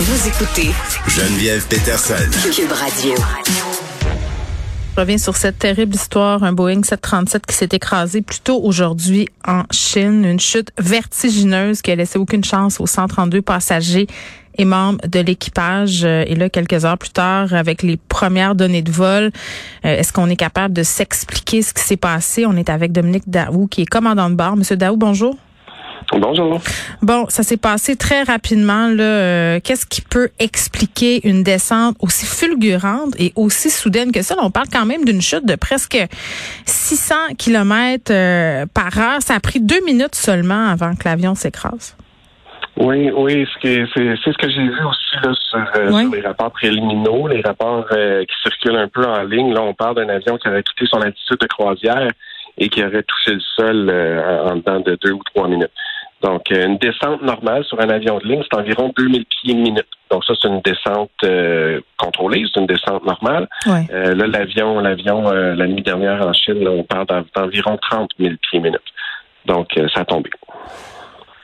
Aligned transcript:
Vous 0.00 0.28
écoutez 0.28 0.70
Geneviève 1.08 1.66
Peterson. 1.66 2.14
Cube 2.54 2.70
Radio. 2.70 3.14
Je 4.94 5.00
reviens 5.00 5.18
sur 5.18 5.36
cette 5.36 5.58
terrible 5.58 5.96
histoire, 5.96 6.44
un 6.44 6.52
Boeing 6.52 6.84
737 6.84 7.44
qui 7.44 7.56
s'est 7.56 7.68
écrasé 7.72 8.22
plus 8.22 8.38
tôt 8.38 8.60
aujourd'hui 8.62 9.26
en 9.44 9.64
Chine, 9.72 10.24
une 10.24 10.38
chute 10.38 10.70
vertigineuse 10.78 11.82
qui 11.82 11.90
a 11.90 11.96
laissé 11.96 12.16
aucune 12.16 12.44
chance 12.44 12.78
aux 12.78 12.86
132 12.86 13.42
passagers 13.42 14.06
et 14.56 14.64
membres 14.64 15.00
de 15.04 15.18
l'équipage. 15.18 16.04
Et 16.04 16.36
là, 16.36 16.48
quelques 16.48 16.84
heures 16.84 16.98
plus 16.98 17.10
tard, 17.10 17.52
avec 17.52 17.82
les 17.82 17.96
premières 17.96 18.54
données 18.54 18.82
de 18.82 18.92
vol, 18.92 19.32
euh, 19.84 19.96
est-ce 19.96 20.12
qu'on 20.12 20.30
est 20.30 20.36
capable 20.36 20.74
de 20.74 20.84
s'expliquer 20.84 21.62
ce 21.62 21.74
qui 21.74 21.82
s'est 21.82 21.96
passé? 21.96 22.46
On 22.46 22.56
est 22.56 22.70
avec 22.70 22.92
Dominique 22.92 23.24
Daou, 23.26 23.66
qui 23.66 23.82
est 23.82 23.86
commandant 23.86 24.30
de 24.30 24.36
bord. 24.36 24.56
Monsieur 24.56 24.76
Daou, 24.76 24.96
bonjour. 24.96 25.36
Bonjour. 26.12 26.60
Bon, 27.02 27.26
ça 27.28 27.42
s'est 27.42 27.56
passé 27.56 27.96
très 27.96 28.22
rapidement. 28.22 28.88
Là. 28.88 29.04
Euh, 29.04 29.60
qu'est-ce 29.62 29.86
qui 29.86 30.00
peut 30.00 30.28
expliquer 30.38 31.26
une 31.28 31.42
descente 31.42 31.96
aussi 32.00 32.26
fulgurante 32.26 33.14
et 33.18 33.32
aussi 33.36 33.70
soudaine 33.70 34.12
que 34.12 34.22
ça? 34.22 34.34
on 34.40 34.50
parle 34.50 34.68
quand 34.72 34.86
même 34.86 35.04
d'une 35.04 35.20
chute 35.20 35.46
de 35.46 35.56
presque 35.56 35.98
600 36.64 37.14
km 37.38 38.10
euh, 38.10 38.66
par 38.72 38.98
heure. 38.98 39.20
Ça 39.20 39.34
a 39.34 39.40
pris 39.40 39.60
deux 39.60 39.84
minutes 39.84 40.14
seulement 40.14 40.68
avant 40.68 40.94
que 40.94 41.04
l'avion 41.04 41.34
s'écrase. 41.34 41.96
Oui, 42.76 43.10
oui, 43.10 43.46
c'est 43.60 43.84
ce 43.86 44.38
que 44.38 44.48
j'ai 44.48 44.62
vu 44.62 44.84
aussi 44.84 45.16
là, 45.22 45.32
sur, 45.50 45.68
euh, 45.76 46.10
les 46.12 46.20
rapports 46.20 46.52
préliminaux, 46.52 47.26
les 47.26 47.40
rapports 47.40 47.88
qui 47.88 48.34
circulent 48.42 48.78
un 48.78 48.88
peu 48.88 49.04
en 49.04 49.24
ligne. 49.24 49.52
Là, 49.52 49.62
on 49.62 49.74
parle 49.74 49.96
d'un 49.96 50.08
avion 50.08 50.38
qui 50.38 50.48
aurait 50.48 50.62
quitté 50.62 50.86
son 50.86 51.00
altitude 51.00 51.38
de 51.40 51.46
croisière 51.48 52.08
et 52.56 52.68
qui 52.68 52.84
aurait 52.84 53.02
touché 53.02 53.34
le 53.34 53.40
sol 53.56 53.90
en 54.46 54.56
dedans 54.56 54.78
de 54.78 54.96
deux 55.02 55.12
ou 55.12 55.22
trois 55.34 55.48
minutes. 55.48 55.72
Donc, 56.22 56.50
euh, 56.50 56.66
une 56.66 56.78
descente 56.78 57.22
normale 57.22 57.64
sur 57.64 57.80
un 57.80 57.88
avion 57.88 58.18
de 58.18 58.26
ligne, 58.26 58.42
c'est 58.42 58.58
environ 58.58 58.92
2000 58.96 59.24
pieds 59.24 59.54
minute. 59.54 59.86
Donc, 60.10 60.24
ça, 60.24 60.32
c'est 60.40 60.48
une 60.48 60.60
descente 60.62 61.10
euh, 61.24 61.80
contrôlée, 61.96 62.44
c'est 62.52 62.60
une 62.60 62.66
descente 62.66 63.04
normale. 63.04 63.46
Euh, 63.68 64.14
là, 64.14 64.26
l'avion, 64.26 64.80
l'avion, 64.80 65.30
la 65.30 65.66
nuit 65.66 65.82
dernière 65.82 66.26
en 66.26 66.32
Chine, 66.32 66.66
on 66.66 66.82
parle 66.82 67.06
d'environ 67.34 67.78
30 67.90 68.10
000 68.18 68.34
pieds 68.50 68.58
minute. 68.58 68.80
Donc, 69.46 69.68
ça 69.94 70.00
a 70.00 70.04
tombé. 70.04 70.30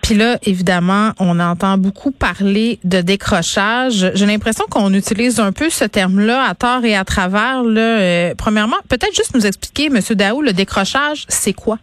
Puis 0.03 0.15
là, 0.15 0.37
évidemment, 0.43 1.13
on 1.19 1.41
entend 1.41 1.79
beaucoup 1.79 2.11
parler 2.11 2.79
de 2.85 3.01
décrochage. 3.01 4.11
J'ai 4.15 4.27
l'impression 4.27 4.67
qu'on 4.70 4.93
utilise 4.93 5.41
un 5.41 5.53
peu 5.53 5.70
ce 5.70 5.85
terme-là 5.85 6.45
à 6.47 6.55
tort 6.55 6.85
et 6.85 6.95
à 6.95 7.05
travers. 7.05 7.63
Là. 7.63 8.35
premièrement, 8.35 8.77
peut-être 8.91 9.15
juste 9.15 9.35
nous 9.35 9.47
expliquer, 9.47 9.89
Monsieur 9.89 10.15
Daou, 10.15 10.43
le 10.43 10.53
décrochage, 10.53 11.25
c'est 11.29 11.55
quoi? 11.55 11.79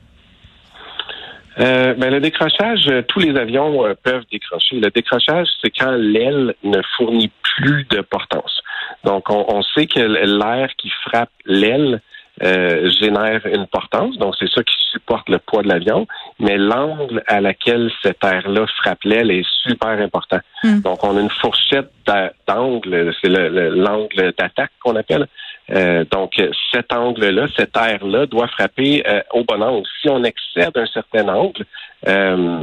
Euh, 1.62 1.94
ben, 1.94 2.12
le 2.12 2.20
décrochage, 2.20 2.88
euh, 2.88 3.04
tous 3.08 3.20
les 3.20 3.38
avions 3.38 3.86
euh, 3.86 3.94
peuvent 4.02 4.26
décrocher. 4.31 4.80
Le 4.80 4.90
décrochage, 4.90 5.48
c'est 5.62 5.70
quand 5.70 5.92
l'aile 5.92 6.56
ne 6.64 6.81
fournit 6.98 7.31
plus 7.44 7.86
de 7.90 8.02
portance. 8.02 8.62
Donc, 9.03 9.30
on, 9.30 9.62
sait 9.76 9.86
que 9.86 10.00
l'air 10.00 10.70
qui 10.78 10.90
frappe 11.06 11.30
l'aile 11.45 12.02
génère 12.42 13.45
une 13.45 13.68
portance, 13.68 14.18
donc 14.18 14.34
c'est 14.40 14.50
ça 14.50 14.64
qui 14.64 14.73
supporte 14.92 15.30
le 15.30 15.38
poids 15.38 15.62
de 15.62 15.68
l'avion, 15.68 16.08
mais 16.40 16.58
l'angle 16.58 17.22
à 17.28 17.40
laquelle 17.40 17.92
cet 18.02 18.23
air-là 18.23 18.66
frappe 18.81 19.03
l'aile 19.03 19.30
est 19.30 19.46
super 19.62 19.90
important. 19.90 20.40
Hmm. 20.64 20.80
Donc, 20.80 21.03
on 21.03 21.18
a 21.18 21.22
une 21.22 21.30
fourchette 21.30 21.92
d'angle, 22.48 23.14
c'est 23.22 23.30
l'angle 23.30 24.34
d'attaque 24.38 24.72
qu'on 24.84 24.96
appelle. 24.96 25.28
Euh, 25.70 26.04
donc, 26.12 26.34
cet 26.73 26.92
angle-là, 26.92 27.48
cet 27.56 27.78
air-là 27.78 28.26
doit 28.26 28.48
frapper 28.48 29.04
euh, 29.08 29.22
au 29.31 29.44
bon 29.44 29.62
angle. 29.62 29.88
Si 30.02 30.09
on 30.09 30.23
excède 30.23 30.76
un 30.76 30.86
certain 30.88 31.28
angle, 31.30 31.66
euh, 32.08 32.62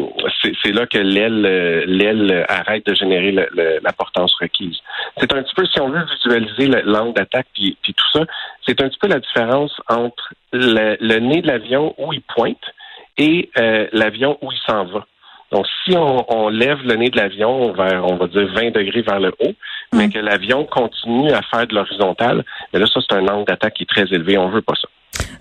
c'est 0.63 0.73
là 0.73 0.87
que 0.87 0.99
l'aile 0.99 1.43
l'aile 1.87 2.45
arrête 2.49 2.85
de 2.87 2.95
générer 2.95 3.31
la 3.31 3.93
portance 3.93 4.35
requise. 4.41 4.79
C'est 5.19 5.33
un 5.33 5.43
petit 5.43 5.55
peu, 5.55 5.65
si 5.67 5.81
on 5.81 5.91
veut 5.91 6.05
visualiser 6.05 6.67
l'angle 6.85 7.15
d'attaque 7.15 7.47
puis, 7.55 7.77
tout 7.85 8.11
ça, 8.13 8.25
c'est 8.67 8.83
un 8.83 8.89
petit 8.89 8.99
peu 8.99 9.07
la 9.07 9.21
différence 9.21 9.73
entre 9.89 10.35
le 10.53 11.19
nez 11.21 11.41
de 11.41 11.47
l'avion 11.47 11.95
où 11.99 12.13
il 12.13 12.21
pointe 12.23 12.75
et 13.17 13.49
l'avion 13.93 14.39
où 14.43 14.51
il 14.51 14.59
s'en 14.67 14.85
va. 14.87 15.07
Donc, 15.51 15.67
si 15.85 15.97
on, 15.97 16.49
lève 16.51 16.79
le 16.85 16.97
nez 16.97 17.09
de 17.11 17.17
l'avion 17.17 17.73
vers, 17.73 18.05
on 18.05 18.17
va 18.17 18.27
dire, 18.27 18.47
20 18.53 18.71
degrés 18.71 19.03
vers 19.03 19.21
le 19.21 19.33
haut, 19.41 19.55
mais 19.95 20.11
que 20.11 20.19
l'avion 20.19 20.65
continue 20.65 21.31
à 21.33 21.41
faire 21.43 21.67
de 21.67 21.75
l'horizontale, 21.75 22.45
là, 22.73 22.87
ça, 22.87 23.01
c'est 23.09 23.17
un 23.17 23.27
angle 23.29 23.47
d'attaque 23.47 23.75
qui 23.75 23.85
est 23.85 23.87
très 23.87 24.05
élevé. 24.15 24.37
On 24.37 24.51
veut 24.51 24.61
pas 24.61 24.75
ça. 24.75 24.89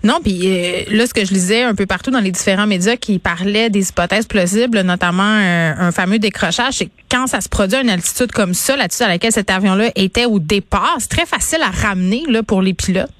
Non, 0.04 0.20
puis 0.22 0.40
euh, 0.44 0.96
là, 0.96 1.06
ce 1.06 1.12
que 1.12 1.24
je 1.24 1.32
lisais 1.32 1.62
un 1.62 1.74
peu 1.74 1.86
partout 1.86 2.10
dans 2.10 2.20
les 2.20 2.30
différents 2.30 2.66
médias 2.66 2.96
qui 2.96 3.18
parlaient 3.18 3.68
des 3.68 3.90
hypothèses 3.90 4.26
plausibles, 4.26 4.80
notamment 4.80 5.22
euh, 5.22 5.72
un 5.76 5.92
fameux 5.92 6.18
décrochage, 6.18 6.74
c'est 6.74 6.90
quand 7.10 7.26
ça 7.26 7.40
se 7.40 7.48
produit 7.48 7.76
à 7.76 7.82
une 7.82 7.90
altitude 7.90 8.30
comme 8.30 8.54
ça, 8.54 8.76
l'altitude 8.76 9.06
à 9.06 9.08
laquelle 9.08 9.32
cet 9.32 9.50
avion-là 9.50 9.90
était 9.96 10.24
au 10.24 10.38
départ, 10.38 10.96
c'est 10.98 11.10
très 11.10 11.26
facile 11.26 11.60
à 11.62 11.70
ramener 11.70 12.22
là, 12.28 12.42
pour 12.42 12.62
les 12.62 12.74
pilotes. 12.74 13.10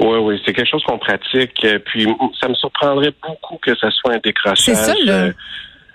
Oui, 0.00 0.18
oui, 0.18 0.40
c'est 0.44 0.52
quelque 0.52 0.70
chose 0.70 0.82
qu'on 0.84 0.98
pratique. 0.98 1.64
Euh, 1.64 1.78
puis 1.78 2.06
ça 2.40 2.48
me 2.48 2.54
surprendrait 2.54 3.12
beaucoup 3.26 3.58
que 3.58 3.74
ce 3.74 3.90
soit 3.90 4.14
un 4.14 4.18
décrochage. 4.18 4.58
C'est 4.58 4.74
ça, 4.74 4.94
là. 5.04 5.28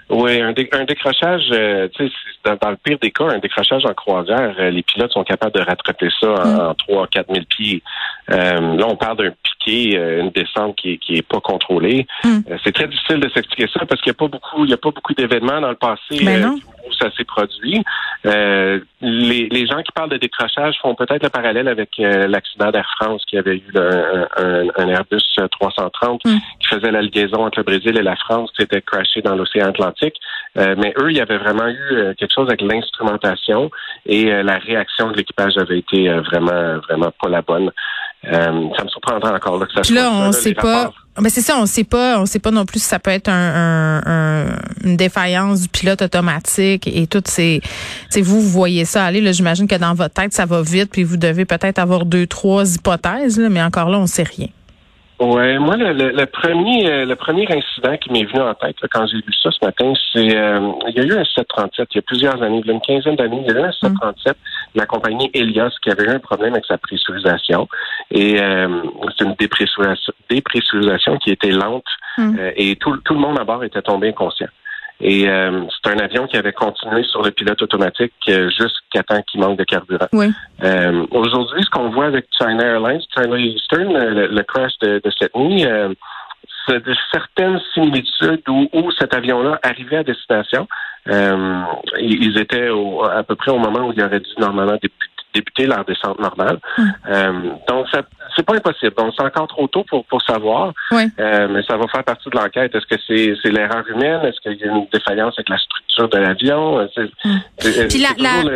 Oui, 0.10 0.40
un, 0.42 0.54
décrochage, 0.54 1.50
euh, 1.52 1.90
tu 1.94 2.08
sais, 2.08 2.14
dans, 2.46 2.70
le 2.70 2.78
pire 2.78 2.98
des 3.00 3.12
cas, 3.12 3.26
un 3.26 3.40
décrochage 3.40 3.86
en 3.86 3.94
croisière, 3.94 4.56
euh, 4.58 4.70
les 4.70 4.82
pilotes 4.82 5.12
sont 5.12 5.26
capables 5.26 5.52
de 5.52 5.60
rattraper 5.60 6.08
ça 6.18 6.70
en, 6.70 6.74
3 6.76 7.04
à 7.04 7.08
4 7.08 7.34
000 7.34 7.46
pieds. 7.50 7.84
Euh, 8.30 8.78
là, 8.78 8.86
on 8.88 8.96
parle 8.96 9.18
d'un 9.18 9.32
piqué, 9.68 9.98
une 9.98 10.30
descente 10.32 10.76
qui, 10.76 10.98
qui 11.00 11.16
est 11.16 11.28
pas 11.28 11.40
contrôlée. 11.40 12.08
Hmm. 12.24 12.40
c'est 12.64 12.74
très 12.74 12.88
difficile 12.88 13.20
de 13.20 13.30
s'expliquer 13.30 13.70
ça 13.74 13.86
parce 13.86 14.02
qu'il 14.02 14.12
n'y 14.12 14.16
a 14.16 14.20
pas 14.20 14.28
beaucoup, 14.28 14.64
il 14.64 14.70
y 14.70 14.74
a 14.74 14.78
pas 14.78 14.92
beaucoup 14.92 15.14
d'événements 15.14 15.62
dans 15.62 15.70
le 15.70 15.76
passé 15.76 16.24
ben 16.24 16.56
où 16.86 16.94
ça 16.94 17.10
s'est 17.18 17.26
produit. 17.26 17.84
les, 18.24 19.50
les 19.50 19.68
gens 19.68 19.82
qui 19.84 19.92
parlent 19.94 20.10
de 20.10 20.18
décrochage 20.18 20.76
font 20.82 20.96
peut-être 20.96 21.24
le 21.24 21.30
parallèle 21.30 21.68
avec 21.68 21.90
l'accident 21.98 22.72
d'Air 22.72 22.90
France 22.98 23.24
qui 23.28 23.38
avait 23.38 23.58
eu 23.58 23.74
un, 23.76 24.68
un, 24.78 24.88
Airbus 24.88 25.24
330 25.52 26.22
hmm. 26.24 26.38
qui 26.60 26.68
faisait 26.70 26.92
la 26.92 27.02
liaison 27.02 27.46
entre 27.46 27.60
le 27.60 27.64
Brésil 27.64 27.98
et 27.98 28.04
la 28.04 28.16
France 28.16 28.52
qui 28.52 28.64
s'était 28.64 28.82
crashé 28.82 29.22
dans 29.22 29.36
l'océan 29.36 29.68
Atlantique. 29.68 30.16
Euh, 30.58 30.76
mais 30.78 30.94
eux, 31.00 31.12
il 31.12 31.18
y 31.18 31.22
avait 31.22 31.38
vraiment 31.38 31.68
eu 31.68 31.92
euh, 31.92 32.14
quelque 32.16 32.34
chose 32.34 32.48
avec 32.48 32.62
l'instrumentation 32.62 33.70
et 34.06 34.32
euh, 34.32 34.44
la 34.44 34.58
réaction 34.58 35.12
de 35.12 35.18
l'équipage 35.18 35.58
avait 35.58 35.80
été 35.80 36.10
vraiment, 36.10 36.80
vraiment 36.88 37.12
pas 37.22 37.30
la 37.30 37.42
bonne. 37.42 37.72
Ça 38.24 38.52
me 38.52 38.90
surprendrait 38.90 39.34
encore 39.34 39.60
là, 39.60 39.66
que 39.66 39.74
ça 39.74 39.84
soit 39.84 39.96
là, 39.96 40.12
on 40.12 40.32
sait 40.32 40.54
pas. 40.54 40.92
Mais 41.20 41.30
c'est 41.30 41.42
ça, 41.42 41.58
on 41.58 41.66
sait 41.66 41.84
pas, 41.84 42.20
on 42.20 42.28
sait 42.28 42.40
pas 42.40 42.52
non 42.52 42.66
plus 42.66 42.80
si 42.80 42.88
ça 42.88 43.00
peut 43.00 43.10
être 43.12 43.30
une 43.30 44.98
défaillance 44.98 45.62
du 45.62 45.68
pilote 45.68 46.02
automatique 46.02 46.88
et 46.88 47.08
tout. 47.08 47.24
C'est, 47.26 47.62
vous, 48.16 48.42
vous 48.42 48.50
voyez 48.50 48.86
ça 48.86 49.04
aller. 49.06 49.22
Là, 49.22 49.32
j'imagine 49.32 49.68
que 49.68 49.76
dans 49.76 49.94
votre 49.94 50.14
tête, 50.14 50.34
ça 50.34 50.46
va 50.46 50.62
vite, 50.62 50.92
puis 50.92 51.04
vous 51.04 51.18
devez 51.18 51.46
peut-être 51.46 51.80
avoir 51.80 52.06
deux, 52.06 52.28
trois 52.28 52.76
hypothèses, 52.76 53.40
mais 53.40 53.62
encore 53.62 53.90
là, 53.90 53.98
on 53.98 54.08
sait 54.08 54.24
rien. 54.24 54.48
Ouais, 55.20 55.58
moi 55.58 55.76
le, 55.78 55.94
le, 55.94 56.26
premier 56.28 56.88
euh, 56.92 57.06
le 57.06 57.16
premier 57.16 57.48
incident 57.52 57.98
qui 57.98 58.12
m'est 58.12 58.26
venu 58.26 58.40
en 58.40 58.54
tête 58.54 58.76
quand 58.92 59.08
j'ai 59.08 59.18
vu 59.18 59.34
ça 59.42 59.50
ce 59.50 59.66
matin, 59.66 59.92
c'est 60.14 60.38
euh, 60.38 60.72
il 60.90 60.96
y 60.96 61.00
a 61.00 61.04
eu 61.04 61.14
un 61.14 61.26
737 61.26 61.88
il 61.90 61.96
y 61.96 61.98
a 61.98 62.02
plusieurs 62.04 62.44
années, 62.44 62.62
il 62.64 62.68
y 62.68 62.70
a 62.70 62.74
une 62.74 62.82
quinzaine 62.82 63.16
d'années, 63.16 63.44
il 63.44 63.52
y 63.52 63.58
a 63.58 63.60
eu 63.60 63.64
un 63.64 63.72
737 63.72 64.38
la 64.76 64.86
compagnie 64.86 65.32
Elias 65.34 65.72
qui 65.82 65.90
avait 65.90 66.04
eu 66.04 66.10
un 66.10 66.20
problème 66.20 66.54
avec 66.54 66.66
sa 66.68 66.78
pressurisation 66.78 67.68
et 68.12 68.40
euh, 68.40 68.68
c'est 69.18 69.26
une 69.26 69.34
dépressurisation, 69.40 70.14
dépressurisation 70.30 71.18
qui 71.18 71.32
était 71.32 71.50
lente 71.50 71.88
mm. 72.20 72.38
et 72.56 72.76
tout, 72.76 72.96
tout 72.98 73.16
le 73.16 73.20
monde 73.20 73.40
à 73.40 73.44
bord 73.44 73.64
était 73.64 73.82
tombé 73.82 74.10
inconscient. 74.10 74.50
Et 75.00 75.30
euh, 75.30 75.64
c'est 75.70 75.92
un 75.92 76.00
avion 76.00 76.26
qui 76.28 76.38
avait 76.38 76.54
continué 76.54 77.04
sur 77.04 77.22
le 77.22 77.32
pilote 77.32 77.62
automatique 77.62 78.14
euh, 78.30 78.50
jusqu'à 78.50 79.04
temps 79.04 79.22
qu'il 79.24 79.40
manque 79.42 79.60
de 79.60 79.64
carburant. 79.64 80.08
Oui. 80.12 80.32
Euh, 80.64 81.06
Aujourd'hui, 81.12 81.64
ce 81.64 81.70
qu'on 81.70 81.90
voit 81.90 82.06
avec 82.06 82.26
China 82.32 82.64
Airlines, 82.64 83.02
China 83.16 83.38
Eastern, 83.38 83.96
euh, 83.96 84.28
le, 84.28 84.44
crash 84.44 84.72
de, 84.82 85.00
de, 85.04 85.12
cette 85.20 85.36
nuit, 85.36 85.66
c'est 86.68 86.84
de 86.84 86.96
certaines 87.12 87.60
similitudes 87.74 88.42
où, 88.50 88.68
où 88.74 88.92
cet 88.92 89.14
avion-là 89.14 89.60
arrivait 89.62 89.98
à 89.98 90.04
destination. 90.04 90.68
ils 91.06 92.38
étaient 92.40 92.70
au, 92.70 93.06
à 93.06 93.24
peu 93.24 93.36
près 93.36 93.52
au 93.52 93.60
moment 93.60 93.88
où 93.88 93.94
il 93.96 94.04
aurait 94.04 94.20
dû 94.20 94.32
normalement 94.40 94.78
débuter 95.34 95.68
leur 95.68 95.86
descente 95.86 96.20
normale. 96.20 96.58
Hum. 97.08 97.58
donc, 97.70 97.88
ça, 97.92 98.02
c'est 98.38 98.46
pas 98.46 98.56
impossible. 98.56 98.94
Donc, 98.96 99.14
c'est 99.18 99.24
encore 99.24 99.48
trop 99.48 99.68
tôt 99.68 99.84
pour, 99.84 100.06
pour 100.06 100.22
savoir. 100.22 100.74
Euh, 100.94 101.48
mais 101.50 101.64
ça 101.64 101.76
va 101.76 101.88
faire 101.88 102.04
partie 102.04 102.30
de 102.30 102.38
l'enquête. 102.38 102.74
Est-ce 102.74 102.86
que 102.86 103.02
c'est, 103.08 103.50
l'erreur 103.50 103.84
humaine? 103.90 104.22
Est-ce 104.24 104.40
qu'il 104.42 104.60
y 104.60 104.64
a 104.64 104.74
une 104.74 104.86
défaillance 104.94 105.34
avec 105.38 105.50
la 105.50 105.58
structure 105.58 106.10
de 106.10 106.18
l'avion? 106.18 106.80
Euh, 106.80 106.88
hmm. 107.26 107.38
Puis 107.90 108.00
la, 108.00 108.50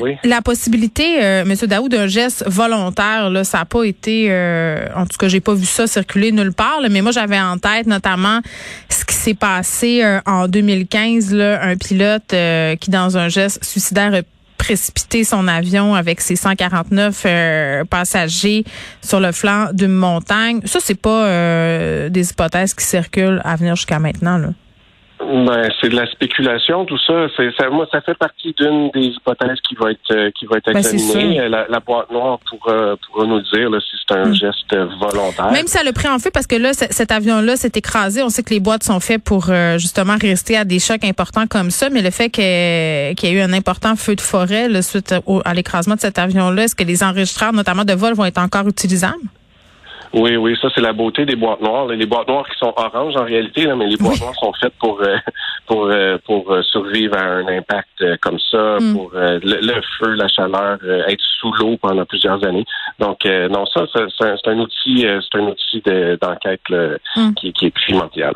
oui. 0.00 0.16
la 0.24 0.42
possibilité, 0.42 1.22
euh, 1.22 1.42
M. 1.42 1.54
Daoud, 1.68 1.90
d'un 1.90 2.08
geste 2.08 2.44
volontaire, 2.48 3.30
là, 3.30 3.44
ça 3.44 3.58
n'a 3.58 3.64
pas 3.64 3.84
été, 3.84 4.26
euh, 4.30 4.86
en 4.96 5.06
tout 5.06 5.16
cas, 5.16 5.28
j'ai 5.28 5.40
pas 5.40 5.54
vu 5.54 5.64
ça 5.64 5.86
circuler 5.86 6.32
nulle 6.32 6.52
part. 6.52 6.80
mais 6.90 7.00
moi, 7.00 7.12
j'avais 7.12 7.40
en 7.40 7.58
tête 7.58 7.86
notamment 7.86 8.40
ce 8.88 9.04
qui 9.04 9.14
s'est 9.14 9.34
passé 9.34 10.02
en 10.26 10.48
2015, 10.48 11.32
là, 11.32 11.62
un 11.62 11.76
pilote 11.76 12.34
qui, 12.80 12.90
dans 12.90 13.16
un 13.16 13.28
geste 13.28 13.64
suicidaire, 13.64 14.22
précipiter 14.64 15.24
son 15.24 15.46
avion 15.46 15.94
avec 15.94 16.22
ses 16.22 16.36
149 16.36 17.22
euh, 17.26 17.84
passagers 17.84 18.64
sur 19.02 19.20
le 19.20 19.30
flanc 19.30 19.68
d'une 19.74 19.92
montagne. 19.92 20.62
Ça, 20.64 20.78
c'est 20.82 20.94
pas 20.94 21.26
euh, 21.26 22.08
des 22.08 22.30
hypothèses 22.30 22.72
qui 22.72 22.84
circulent 22.84 23.42
à 23.44 23.56
venir 23.56 23.76
jusqu'à 23.76 23.98
maintenant. 23.98 24.38
Là. 24.38 24.48
Ben, 25.26 25.70
c'est 25.80 25.88
de 25.88 25.96
la 25.96 26.06
spéculation, 26.06 26.84
tout 26.84 26.98
ça. 26.98 27.26
C'est, 27.36 27.50
ça. 27.58 27.68
Moi, 27.70 27.86
ça 27.90 28.00
fait 28.00 28.14
partie 28.14 28.54
d'une 28.58 28.90
des 28.90 29.06
hypothèses 29.06 29.58
qui 29.66 29.74
va 29.74 29.90
être 29.90 30.10
euh, 30.12 30.30
qui 30.38 30.46
va 30.46 30.58
être 30.58 30.72
ben, 30.72 30.78
examinée. 30.78 31.48
la, 31.48 31.66
la, 31.68 31.80
boîte 31.80 32.10
noire 32.10 32.38
pour 32.48 32.68
euh, 32.68 32.96
pour 33.06 33.26
nous 33.26 33.40
dire 33.40 33.70
là, 33.70 33.78
si 33.80 33.96
c'est 34.06 34.14
un 34.14 34.26
hmm. 34.26 34.34
geste 34.34 34.76
volontaire. 35.00 35.50
Même 35.50 35.66
si 35.66 35.72
ça 35.72 35.82
le 35.82 35.92
pris 35.92 36.08
en 36.08 36.18
feu, 36.18 36.30
parce 36.32 36.46
que 36.46 36.56
là, 36.56 36.72
cet 36.72 37.10
avion-là 37.10 37.56
s'est 37.56 37.72
écrasé. 37.74 38.22
On 38.22 38.28
sait 38.28 38.42
que 38.42 38.50
les 38.50 38.60
boîtes 38.60 38.84
sont 38.84 39.00
faites 39.00 39.22
pour 39.22 39.46
euh, 39.48 39.78
justement 39.78 40.16
rester 40.20 40.56
à 40.56 40.64
des 40.64 40.78
chocs 40.78 41.04
importants 41.04 41.46
comme 41.46 41.70
ça. 41.70 41.90
Mais 41.90 42.02
le 42.02 42.10
fait 42.10 42.30
qu'il 42.30 42.44
y 42.44 42.46
ait 42.46 43.32
eu 43.32 43.40
un 43.40 43.52
important 43.52 43.96
feu 43.96 44.16
de 44.16 44.20
forêt 44.20 44.68
là, 44.68 44.82
suite 44.82 45.14
à 45.44 45.54
l'écrasement 45.54 45.94
de 45.94 46.00
cet 46.00 46.18
avion-là, 46.18 46.64
est-ce 46.64 46.74
que 46.74 46.84
les 46.84 47.02
enregistreurs, 47.02 47.52
notamment 47.52 47.84
de 47.84 47.92
vol, 47.94 48.14
vont 48.14 48.24
être 48.24 48.38
encore 48.38 48.68
utilisables? 48.68 49.14
Oui, 50.14 50.36
oui, 50.36 50.56
ça 50.62 50.68
c'est 50.72 50.80
la 50.80 50.92
beauté 50.92 51.26
des 51.26 51.34
boîtes 51.34 51.60
noires. 51.60 51.86
Les 51.88 52.06
boîtes 52.06 52.28
noires 52.28 52.46
qui 52.48 52.56
sont 52.58 52.72
oranges 52.76 53.16
en 53.16 53.24
réalité, 53.24 53.64
là, 53.64 53.74
mais 53.74 53.86
les 53.86 53.96
boîtes 53.96 54.20
noires 54.20 54.34
sont 54.36 54.52
faites 54.60 54.74
pour 54.78 55.00
euh, 55.02 55.16
pour 55.66 55.86
euh, 55.86 56.18
pour 56.24 56.52
euh, 56.52 56.62
survivre 56.62 57.16
à 57.16 57.24
un 57.24 57.46
impact 57.48 58.18
comme 58.20 58.38
ça, 58.50 58.78
mm. 58.80 58.94
pour 58.94 59.10
le, 59.14 59.80
feu, 59.98 60.14
la 60.14 60.28
chaleur, 60.28 60.78
être 61.08 61.24
sous 61.40 61.52
l'eau 61.52 61.76
pendant 61.80 62.04
plusieurs 62.04 62.44
années. 62.44 62.64
Donc 62.98 63.24
non, 63.24 63.64
ça 63.66 63.84
c'est 63.92 64.48
un, 64.48 64.58
outil, 64.58 65.06
c'est 65.06 65.38
un 65.38 65.46
outil 65.46 65.82
d'enquête 66.20 66.60
mm. 66.70 67.34
qui, 67.34 67.52
qui, 67.52 67.66
est 67.66 67.70
primordial. 67.70 68.34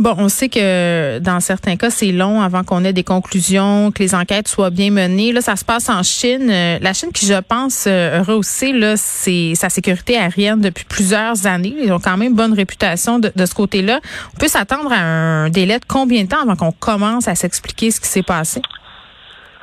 Bon, 0.00 0.14
on 0.18 0.28
sait 0.28 0.48
que 0.48 1.18
dans 1.20 1.40
certains 1.40 1.76
cas, 1.76 1.90
c'est 1.90 2.10
long 2.10 2.40
avant 2.40 2.64
qu'on 2.64 2.84
ait 2.84 2.92
des 2.92 3.04
conclusions, 3.04 3.92
que 3.92 4.02
les 4.02 4.14
enquêtes 4.14 4.48
soient 4.48 4.70
bien 4.70 4.90
menées. 4.90 5.32
Là, 5.32 5.40
ça 5.40 5.54
se 5.54 5.64
passe 5.64 5.88
en 5.88 6.02
Chine. 6.02 6.48
La 6.48 6.92
Chine 6.92 7.12
qui, 7.12 7.26
je 7.26 7.40
pense, 7.40 7.86
rehaussé 7.86 8.72
là, 8.72 8.96
c'est 8.96 9.54
sa 9.54 9.68
sécurité 9.68 10.16
aérienne 10.16 10.60
depuis 10.60 10.84
plusieurs 10.84 11.46
années. 11.46 11.74
Ils 11.82 11.92
ont 11.92 12.00
quand 12.00 12.16
même 12.16 12.34
bonne 12.34 12.54
réputation 12.54 13.18
de, 13.18 13.46
ce 13.46 13.54
côté-là. 13.54 14.00
On 14.34 14.38
peut 14.38 14.48
s'attendre 14.48 14.92
à 14.92 15.00
un 15.00 15.50
délai 15.50 15.78
de 15.78 15.84
combien 15.86 16.24
de 16.24 16.28
temps 16.28 16.33
avant 16.42 16.56
qu'on 16.56 16.72
commence 16.72 17.28
à 17.28 17.34
s'expliquer 17.34 17.90
ce 17.90 18.00
qui 18.00 18.08
s'est 18.08 18.22
passé? 18.22 18.62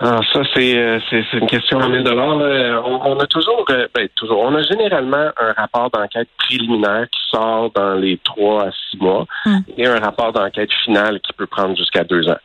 Alors 0.02 0.24
ça, 0.34 0.42
c'est, 0.56 0.76
euh, 0.76 1.00
c'est, 1.12 1.24
une 1.34 1.46
question 1.46 1.80
à 1.80 1.88
1000 1.88 2.04
dollars. 2.04 2.36
On, 2.86 3.20
a 3.20 3.28
toujours, 3.28 3.64
euh, 3.70 3.88
ben, 3.94 4.10
toujours, 4.16 4.40
on 4.40 4.56
a 4.56 4.64
généralement 4.64 5.30
un 5.40 5.54
rapport 5.56 5.92
d'enquête 5.92 6.28
préliminaire 6.40 7.06
qui 7.12 7.20
sort 7.30 7.70
dans 7.76 7.94
les 7.94 8.18
trois 8.24 8.66
à 8.66 8.72
six 8.72 8.98
mois 8.98 9.28
hum. 9.46 9.62
et 9.78 9.86
un 9.86 10.00
rapport 10.00 10.34
d'enquête 10.34 10.72
final 10.84 11.20
qui 11.20 11.34
peut 11.34 11.46
prendre 11.46 11.78
jusqu'à 11.78 12.04
deux 12.04 12.28
ans. 12.28 12.40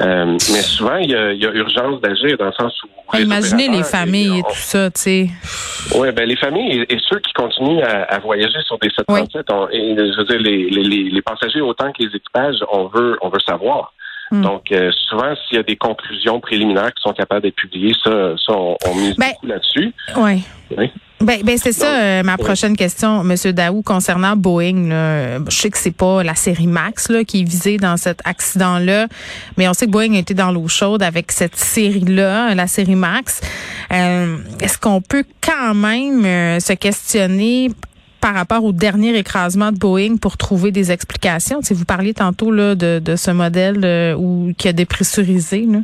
Euh, 0.00 0.24
mais 0.32 0.62
souvent, 0.62 0.96
il 0.96 1.10
y, 1.10 1.14
a, 1.14 1.32
urgence 1.32 2.00
d'agir 2.00 2.36
dans 2.38 2.46
le 2.46 2.52
sens 2.52 2.72
où... 2.82 3.16
Imaginez 3.16 3.68
les 3.68 3.82
familles 3.82 4.40
et, 4.40 4.42
tout 4.42 4.54
ça, 4.54 4.90
tu 4.90 5.00
sais. 5.00 5.30
Oui, 5.94 6.12
ben 6.12 6.28
les 6.28 6.36
familles 6.36 6.84
et, 6.88 6.98
ceux 7.08 7.18
qui 7.20 7.32
continuent 7.32 7.82
à, 7.82 8.18
voyager 8.18 8.58
sur 8.66 8.78
des 8.78 8.90
737, 8.90 9.46
et, 9.72 9.96
je 9.96 10.18
veux 10.18 10.24
dire, 10.24 10.40
les, 10.40 10.70
les, 10.70 11.10
les 11.10 11.22
passagers 11.22 11.60
autant 11.60 11.90
que 11.92 12.02
les 12.02 12.14
équipages, 12.14 12.56
on 12.70 12.86
veut, 12.86 13.18
on 13.22 13.28
veut 13.28 13.40
savoir. 13.46 13.92
Hmm. 14.30 14.42
Donc, 14.42 14.72
euh, 14.72 14.90
souvent, 15.08 15.34
s'il 15.36 15.56
y 15.56 15.60
a 15.60 15.62
des 15.62 15.76
conclusions 15.76 16.40
préliminaires 16.40 16.92
qui 16.92 17.02
sont 17.02 17.12
capables 17.12 17.42
d'être 17.42 17.56
publiées, 17.56 17.94
ça, 18.04 18.34
ça 18.36 18.52
on, 18.52 18.94
mise 18.94 19.16
ben, 19.16 19.28
beaucoup 19.32 19.46
là-dessus. 19.46 19.92
Oui. 20.16 20.44
Ben, 21.20 21.40
ben 21.42 21.58
c'est 21.58 21.72
ça 21.72 21.86
euh, 21.86 22.22
ma 22.22 22.36
prochaine 22.36 22.76
question, 22.76 23.24
Monsieur 23.24 23.52
Daou, 23.52 23.82
concernant 23.82 24.36
Boeing. 24.36 24.88
Là, 24.88 25.38
je 25.48 25.56
sais 25.56 25.70
que 25.70 25.78
c'est 25.78 25.96
pas 25.96 26.22
la 26.22 26.34
série 26.34 26.66
Max 26.66 27.08
là, 27.08 27.24
qui 27.24 27.40
est 27.40 27.44
visée 27.44 27.78
dans 27.78 27.96
cet 27.96 28.20
accident-là, 28.24 29.06
mais 29.56 29.66
on 29.68 29.72
sait 29.72 29.86
que 29.86 29.90
Boeing 29.90 30.14
a 30.14 30.18
été 30.18 30.34
dans 30.34 30.52
l'eau 30.52 30.68
chaude 30.68 31.02
avec 31.02 31.32
cette 31.32 31.56
série-là, 31.56 32.54
la 32.54 32.66
série 32.66 32.94
Max. 32.94 33.40
Euh, 33.92 34.36
est-ce 34.60 34.78
qu'on 34.78 35.00
peut 35.00 35.24
quand 35.40 35.74
même 35.74 36.60
se 36.60 36.74
questionner 36.74 37.70
par 38.20 38.34
rapport 38.34 38.64
au 38.64 38.72
dernier 38.72 39.16
écrasement 39.16 39.72
de 39.72 39.78
Boeing 39.78 40.16
pour 40.20 40.36
trouver 40.36 40.70
des 40.70 40.92
explications? 40.92 41.60
Si 41.62 41.74
vous 41.74 41.84
parliez 41.84 42.14
tantôt 42.14 42.50
là, 42.50 42.74
de, 42.74 42.98
de 42.98 43.16
ce 43.16 43.30
modèle 43.30 43.84
euh, 43.84 44.14
où, 44.14 44.52
qui 44.56 44.68
a 44.68 44.72
dépressurisé. 44.72 45.66
Là. 45.66 45.78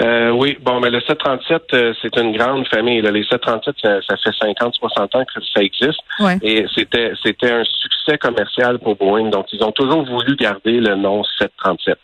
Euh, 0.00 0.30
oui, 0.30 0.58
bon, 0.60 0.80
mais 0.80 0.90
le 0.90 1.00
737, 1.00 1.62
euh, 1.72 1.94
c'est 2.02 2.16
une 2.16 2.36
grande 2.36 2.66
famille. 2.68 3.00
Là. 3.00 3.10
Les 3.10 3.24
737, 3.24 3.76
ça, 3.80 4.00
ça 4.02 4.16
fait 4.16 4.36
50, 4.40 4.74
60 4.74 5.14
ans 5.14 5.24
que 5.24 5.40
ça 5.54 5.62
existe. 5.62 6.00
Et 6.42 6.66
c'était, 6.74 7.12
c'était 7.22 7.52
un 7.52 7.64
succès 7.64 8.18
commercial 8.18 8.78
pour 8.80 8.96
Boeing. 8.96 9.30
Donc, 9.30 9.46
ils 9.52 9.62
ont 9.62 9.72
toujours 9.72 10.04
voulu 10.04 10.34
garder 10.36 10.80
le 10.80 10.96
nom 10.96 11.22
737. 11.38 11.98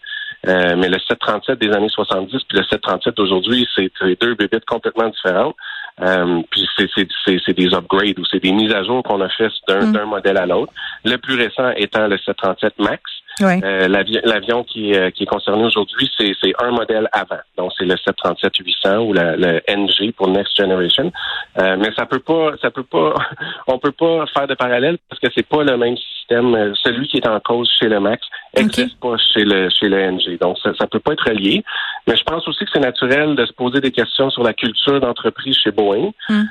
Euh, 0.49 0.75
mais 0.77 0.89
le 0.89 0.99
737 0.99 1.59
des 1.59 1.71
années 1.71 1.91
70 1.91 2.31
puis 2.49 2.59
le 2.59 2.65
737 2.65 3.15
d'aujourd'hui, 3.15 3.69
c'est 3.77 3.91
deux 4.21 4.35
bébés 4.35 4.61
complètement 4.67 5.09
différents. 5.09 5.55
Euh, 6.03 6.43
puis 6.51 6.67
c'est 6.77 7.57
des 7.57 7.75
upgrades 7.75 8.19
ou 8.19 8.25
c'est 8.25 8.43
des 8.43 8.53
mises 8.53 8.73
à 8.73 8.83
jour 8.83 9.03
qu'on 9.03 9.21
a 9.21 9.29
fait 9.29 9.51
mm. 9.69 9.93
d'un 9.93 10.07
modèle 10.07 10.39
à 10.39 10.47
l'autre. 10.47 10.73
Le 11.05 11.17
plus 11.17 11.35
récent 11.35 11.71
étant 11.77 12.07
le 12.07 12.19
737 12.19 12.79
MAX. 12.79 13.03
Euh, 13.43 13.89
l'avion 13.89 14.65
qui, 14.65 14.95
euh, 14.95 15.11
qui 15.11 15.23
est 15.23 15.27
concerné 15.27 15.65
aujourd'hui, 15.65 16.11
c'est 16.19 16.53
un 16.63 16.71
modèle 16.73 17.09
avant. 17.13 17.41
Donc, 17.57 17.73
c'est 17.79 17.85
le 17.85 17.95
737-800 17.95 18.99
ou 18.99 19.13
le 19.13 19.61
NG 19.69 20.13
pour 20.13 20.29
Next 20.29 20.57
Generation. 20.57 21.11
Euh, 21.59 21.77
mais 21.79 21.91
ça 21.97 22.07
peut 22.07 22.19
pas, 22.21 22.53
ça 22.61 22.71
peut 22.71 22.85
pas, 22.85 23.15
on 23.67 23.79
peut 23.79 23.93
pas 23.93 24.27
faire 24.35 24.47
de 24.47 24.55
parallèle 24.55 24.99
parce 25.09 25.21
que 25.21 25.29
c'est 25.35 25.47
pas 25.47 25.63
le 25.65 25.77
même 25.77 25.97
système. 25.97 26.75
Celui 26.83 27.09
qui 27.09 27.17
est 27.19 27.27
en 27.27 27.41
cause 27.41 27.71
chez 27.79 27.89
le 27.89 28.01
Max 28.01 28.27
n'existe 28.57 28.99
pas 29.01 29.17
chez 29.33 29.45
le 29.45 29.69
chez 29.71 29.89
le 29.89 30.11
NG. 30.11 30.39
Donc, 30.41 30.59
ça, 30.59 30.73
ça 30.79 30.87
peut 30.87 31.01
pas 31.01 31.13
être 31.13 31.31
lié. 31.31 31.65
Mais 32.07 32.17
je 32.17 32.23
pense 32.25 32.47
aussi 32.49 32.65
que 32.65 32.71
c'est 32.73 32.81
naturel 32.81 33.37
de 33.37 33.47
se 33.47 33.53
poser 33.53 33.81
des 33.81 33.93
questions 33.93 34.31
sur 34.31 34.43
la 34.43 34.53
culture 34.53 35.01
d'entreprise 35.01 35.57
chez 35.63 35.71
Boeing. 35.71 36.13
Hmm. 36.29 36.45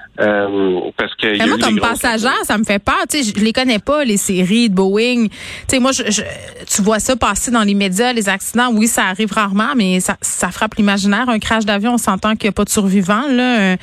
parce 0.97 1.15
que 1.15 1.47
moi, 1.47 1.57
comme 1.57 1.79
passagère, 1.79 2.43
ça 2.43 2.57
me 2.57 2.63
fait 2.63 2.79
peur. 2.79 2.99
Tu 3.09 3.23
sais, 3.23 3.33
je 3.35 3.43
les 3.43 3.53
connais 3.53 3.79
pas 3.79 4.03
les 4.03 4.17
séries 4.17 4.69
de 4.69 4.75
Boeing. 4.75 5.27
Tu 5.27 5.35
sais, 5.67 5.79
moi, 5.79 5.91
je, 5.91 6.03
je 6.09 6.21
tu 6.69 6.81
vois 6.81 6.99
ça 6.99 7.15
passer 7.15 7.51
dans 7.51 7.63
les 7.63 7.73
médias, 7.73 8.13
les 8.13 8.29
accidents, 8.29 8.69
oui, 8.73 8.87
ça 8.87 9.05
arrive 9.05 9.31
rarement, 9.31 9.73
mais 9.75 9.99
ça, 9.99 10.17
ça 10.21 10.49
frappe 10.51 10.75
l'imaginaire. 10.75 11.29
Un 11.29 11.39
crash 11.39 11.65
d'avion, 11.65 11.93
on 11.93 11.97
s'entend 11.97 12.35
qu'il 12.35 12.47
n'y 12.47 12.49
a 12.49 12.53
pas 12.53 12.65
de 12.65 12.69
survivants. 12.69 13.27
Là. 13.29 13.59
Euh, 13.59 13.77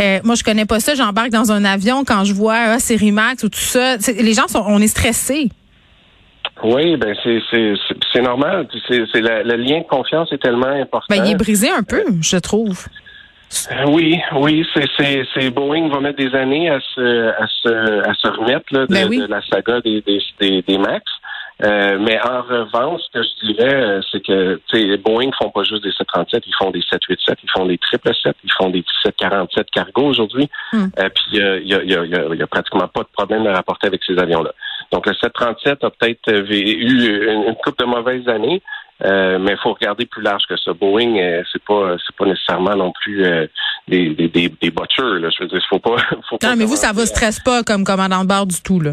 euh, 0.00 0.20
moi, 0.24 0.34
je 0.34 0.44
connais 0.44 0.66
pas 0.66 0.80
ça. 0.80 0.94
J'embarque 0.94 1.30
dans 1.30 1.52
un 1.52 1.64
avion 1.64 2.04
quand 2.04 2.24
je 2.24 2.32
vois 2.32 2.56
ah, 2.56 2.78
série 2.78 3.12
Max 3.12 3.42
ou 3.44 3.48
tout 3.48 3.58
ça. 3.58 3.96
Les 3.96 4.34
gens 4.34 4.48
sont, 4.48 4.64
on 4.66 4.80
est 4.80 4.88
stressés. 4.88 5.50
Oui, 6.62 6.96
ben 6.96 7.14
c'est 7.22 7.40
c'est 8.12 8.22
normal. 8.22 8.66
C'est 8.88 8.98
le 8.98 9.56
lien 9.56 9.80
de 9.80 9.86
confiance 9.86 10.32
est 10.32 10.42
tellement 10.42 10.66
important. 10.66 11.06
Ben, 11.14 11.24
il 11.24 11.32
est 11.32 11.36
brisé 11.36 11.68
un 11.70 11.82
peu, 11.82 12.04
je 12.22 12.36
trouve. 12.38 12.86
Euh, 13.70 13.84
oui, 13.88 14.18
oui, 14.36 14.66
c'est 14.74 15.22
c'est 15.34 15.50
Boeing 15.50 15.88
va 15.88 16.00
mettre 16.00 16.18
des 16.18 16.34
années 16.34 16.68
à 16.68 16.80
se 16.80 17.28
à 17.28 17.46
se 17.46 18.08
à 18.08 18.14
se 18.14 18.28
remettre 18.28 18.66
là, 18.72 18.86
de, 18.86 18.92
ben 18.92 19.08
de 19.08 19.26
la 19.26 19.40
saga 19.42 19.80
des 19.80 20.02
des, 20.02 20.62
des 20.62 20.78
Max. 20.78 21.04
Euh, 21.64 21.98
mais 21.98 22.20
en 22.20 22.42
revanche, 22.42 23.00
ce 23.06 23.18
que 23.18 23.24
je 23.24 23.46
dirais, 23.46 23.74
euh, 23.74 24.00
c'est 24.12 24.20
que 24.20 24.96
Boeing 24.96 25.30
font 25.40 25.48
pas 25.50 25.64
juste 25.64 25.82
des 25.82 25.92
737, 25.92 26.44
ils 26.46 26.54
font 26.54 26.70
des 26.70 26.82
787, 26.82 27.38
ils 27.42 27.50
font 27.50 27.64
des 27.64 27.78
777, 27.90 28.36
ils 28.44 28.52
font 28.52 28.68
des 28.68 28.84
747 29.02 29.70
cargo 29.70 30.02
aujourd'hui. 30.02 30.50
Hmm. 30.74 30.88
Euh, 30.98 31.08
puis 31.08 31.24
il 31.32 31.38
y 31.38 31.42
a, 31.42 31.58
y, 31.58 31.94
a, 31.94 32.04
y, 32.04 32.42
a, 32.42 32.46
pratiquement 32.46 32.88
pas 32.88 33.02
de 33.02 33.08
problème 33.10 33.46
à 33.46 33.54
rapporter 33.54 33.86
avec 33.86 34.02
ces 34.04 34.18
avions-là. 34.18 34.52
Donc 34.92 35.06
le 35.06 35.14
737 35.14 35.84
a 35.84 35.90
peut-être 35.90 36.32
eu 36.32 37.32
une, 37.32 37.54
coupe 37.56 37.78
de 37.78 37.84
mauvaises 37.84 38.28
années. 38.28 38.62
mais 39.02 39.52
il 39.52 39.58
faut 39.62 39.72
regarder 39.72 40.06
plus 40.06 40.22
large 40.22 40.44
que 40.48 40.56
ça. 40.56 40.72
Boeing, 40.72 41.42
c'est 41.52 41.62
pas 41.64 41.96
c'est 42.04 42.16
pas 42.16 42.26
nécessairement 42.26 42.76
non 42.76 42.92
plus 43.02 43.24
des, 43.88 44.10
des, 44.10 44.28
des, 44.28 44.48
des 44.48 44.70
butchers. 44.70 45.20
Là. 45.20 45.28
Je 45.30 45.42
veux 45.42 45.48
dire, 45.48 45.60
faut 45.68 45.78
pas. 45.78 45.96
Faut 46.28 46.38
non, 46.42 46.56
mais 46.56 46.64
vous, 46.64 46.76
ça 46.76 46.92
vous 46.92 47.06
stresse 47.06 47.40
pas 47.40 47.62
comme 47.62 47.84
commandant 47.84 48.22
de 48.22 48.28
bord 48.28 48.46
du 48.46 48.60
tout, 48.62 48.80
là. 48.80 48.92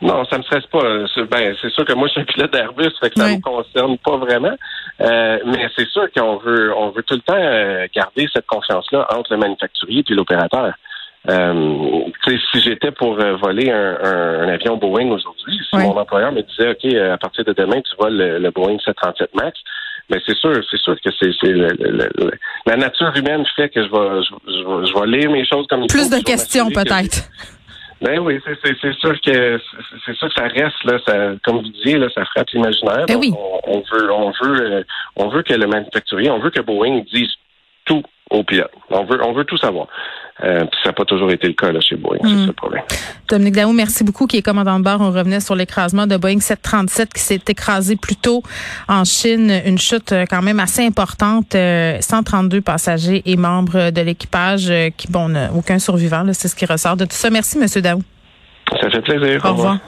Non, 0.00 0.24
ça 0.26 0.38
me 0.38 0.42
stresse 0.44 0.66
pas. 0.66 0.82
Ben, 1.28 1.56
c'est 1.60 1.72
sûr 1.72 1.84
que 1.84 1.92
moi, 1.92 2.06
je 2.06 2.12
suis 2.12 2.20
un 2.20 2.24
pilote 2.24 2.52
d'Airbus, 2.52 2.90
fait 3.00 3.10
que 3.10 3.20
ça 3.20 3.28
me 3.28 3.40
concerne 3.40 3.98
pas 3.98 4.16
vraiment. 4.16 4.54
Euh, 5.00 5.38
mais 5.44 5.68
c'est 5.76 5.88
sûr 5.88 6.06
qu'on 6.16 6.36
veut, 6.36 6.72
on 6.76 6.90
veut 6.90 7.02
tout 7.02 7.14
le 7.14 7.20
temps 7.20 7.34
euh, 7.36 7.86
garder 7.94 8.28
cette 8.32 8.46
confiance-là 8.46 9.08
entre 9.10 9.32
le 9.32 9.38
manufacturier 9.38 10.04
et 10.08 10.14
l'opérateur. 10.14 10.72
Euh, 11.28 12.04
si 12.26 12.60
j'étais 12.60 12.90
pour 12.92 13.18
euh, 13.18 13.36
voler 13.36 13.70
un, 13.70 13.98
un, 14.02 14.48
avion 14.48 14.76
Boeing 14.76 15.10
aujourd'hui, 15.10 15.58
si 15.68 15.76
mon 15.76 15.96
employeur 15.96 16.32
me 16.32 16.42
disait, 16.42 16.70
OK, 16.70 16.94
à 16.94 17.18
partir 17.18 17.44
de 17.44 17.52
demain, 17.52 17.80
tu 17.80 17.96
voles 17.98 18.16
le, 18.16 18.50
Boeing 18.50 18.78
737 18.78 19.34
MAX, 19.34 19.58
mais 20.10 20.18
c'est 20.24 20.36
sûr, 20.36 20.52
c'est 20.70 20.80
sûr 20.80 20.96
que 21.00 21.10
c'est 21.20 21.52
la 22.66 22.76
nature 22.76 23.12
humaine 23.16 23.44
fait 23.56 23.68
que 23.68 23.84
je 23.84 23.90
vais, 23.90 24.22
je, 24.22 24.86
je, 24.86 24.98
vais 24.98 25.18
lire 25.18 25.30
mes 25.30 25.44
choses 25.44 25.66
comme 25.68 25.86
Plus 25.86 26.08
de 26.08 26.22
questions, 26.22 26.70
peut-être. 26.70 27.28
Ben 28.00 28.20
oui, 28.20 28.38
c'est 28.44 28.76
sûr 28.94 29.20
que 29.20 29.60
c'est 30.06 30.14
sûr 30.14 30.28
que 30.28 30.34
ça 30.34 30.46
reste 30.46 30.84
là, 30.84 30.98
ça, 31.04 31.32
comme 31.42 31.56
vous 31.56 31.70
disiez 31.70 31.98
là, 31.98 32.06
ça 32.14 32.24
frappe 32.26 32.48
l'imaginaire. 32.50 33.06
Ben 33.06 33.16
oui. 33.16 33.32
on, 33.64 33.82
veut, 33.92 34.12
on 34.12 34.30
veut, 34.40 34.72
euh, 34.72 34.82
on 35.16 35.28
veut 35.28 35.42
que 35.42 35.52
le 35.52 35.66
manufacturier, 35.66 36.30
on 36.30 36.38
veut 36.38 36.50
que 36.50 36.60
Boeing 36.60 37.02
dise 37.12 37.32
tout 37.86 38.02
au 38.30 38.44
pilote. 38.44 38.70
On 38.90 39.04
veut, 39.04 39.20
on 39.24 39.32
veut 39.32 39.44
tout 39.44 39.56
savoir. 39.56 39.88
Euh, 40.44 40.64
ça 40.82 40.90
n'a 40.90 40.92
pas 40.92 41.04
toujours 41.04 41.32
été 41.32 41.48
le 41.48 41.54
cas 41.54 41.72
là, 41.72 41.80
chez 41.80 41.96
Boeing, 41.96 42.18
c'est 42.22 42.28
mm. 42.28 42.40
ça 42.40 42.46
le 42.46 42.52
problème. 42.52 42.82
Dominique 43.28 43.54
Daou, 43.54 43.72
merci 43.72 44.04
beaucoup, 44.04 44.26
qui 44.26 44.36
est 44.36 44.42
commandant 44.42 44.78
de 44.78 44.84
bord. 44.84 45.00
On 45.00 45.10
revenait 45.10 45.40
sur 45.40 45.56
l'écrasement 45.56 46.06
de 46.06 46.16
Boeing 46.16 46.38
737 46.38 47.12
qui 47.12 47.20
s'est 47.20 47.40
écrasé 47.48 47.96
plus 47.96 48.14
tôt 48.14 48.42
en 48.88 49.04
Chine. 49.04 49.52
Une 49.66 49.78
chute 49.78 50.12
euh, 50.12 50.24
quand 50.30 50.42
même 50.42 50.60
assez 50.60 50.86
importante. 50.86 51.54
132 51.54 51.56
euh, 51.56 52.60
passagers 52.60 53.22
et 53.26 53.36
membres 53.36 53.90
de 53.90 54.00
l'équipage 54.00 54.72
qui, 54.96 55.10
bon, 55.10 55.34
aucun 55.56 55.78
survivant. 55.78 56.24
C'est 56.32 56.48
ce 56.48 56.54
qui 56.54 56.66
ressort 56.66 56.96
de 56.96 57.04
tout 57.04 57.16
ça. 57.16 57.30
Merci, 57.30 57.58
Monsieur 57.58 57.82
Daou. 57.82 58.02
Ça 58.80 58.90
fait 58.90 59.00
plaisir. 59.00 59.44
Au, 59.44 59.50
revoir. 59.50 59.78